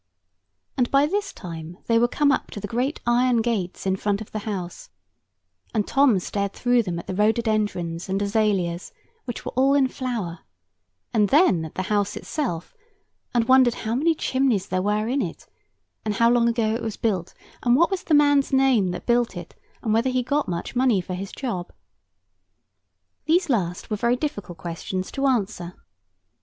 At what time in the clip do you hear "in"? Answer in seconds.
3.85-3.95, 9.75-9.87, 15.07-15.21